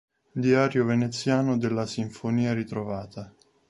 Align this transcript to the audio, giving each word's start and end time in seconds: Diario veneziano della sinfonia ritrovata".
Diario 0.43 0.83
veneziano 0.83 1.59
della 1.59 1.85
sinfonia 1.85 2.53
ritrovata". 2.55 3.31